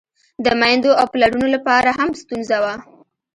د 0.45 0.47
میندو 0.59 0.91
او 0.99 1.05
پلرونو 1.13 1.47
له 1.53 1.59
پاره 1.65 1.91
هم 1.99 2.09
ستونزه 2.21 2.57
وه. 2.63 2.75